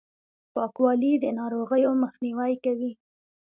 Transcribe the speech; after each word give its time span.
پاکوالي، 0.53 1.11
د 1.23 1.25
ناروغیو 1.39 1.91
مخنیوی 2.03 2.53
کوي! 2.65 2.91